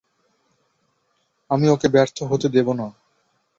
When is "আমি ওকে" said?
1.51-1.87